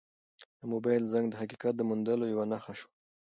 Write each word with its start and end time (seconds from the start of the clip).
د 0.59 0.61
موبایل 0.73 1.03
زنګ 1.13 1.25
د 1.29 1.33
حقیقت 1.41 1.73
د 1.77 1.81
موندلو 1.89 2.25
یوه 2.33 2.45
نښه 2.51 2.73
شوه. 2.79 2.91